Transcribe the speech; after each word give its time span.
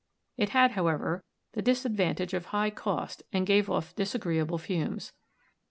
It 0.35 0.49
had, 0.49 0.71
however, 0.71 1.23
the 1.51 1.61
disadvantage 1.61 2.33
of 2.33 2.45
high 2.47 2.71
cost 2.71 3.21
and 3.31 3.45
gave 3.45 3.69
off 3.69 3.95
dis 3.95 4.15
agreeable 4.15 4.57
fumes. 4.57 5.13